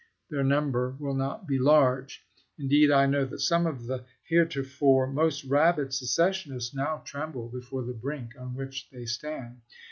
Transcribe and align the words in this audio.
Their 0.31 0.43
number 0.43 0.95
will 0.97 1.13
not 1.13 1.47
be 1.47 1.59
large. 1.59 2.25
Indeed, 2.57 2.89
I 2.89 3.05
know 3.05 3.23
that 3.25 3.39
some 3.41 3.67
of 3.67 3.85
the 3.85 4.03
heretofore 4.23 5.05
most 5.05 5.45
rabid 5.45 5.93
secessionists 5.93 6.73
now 6.73 7.03
tremble 7.05 7.49
before 7.49 7.83
the 7.83 7.93
brink 7.93 8.31
on 8.35 8.55
which 8.55 8.89
they 8.91 9.05
stand. 9.05 9.61